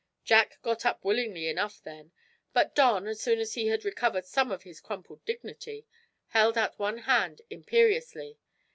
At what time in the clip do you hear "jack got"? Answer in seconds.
0.23-0.83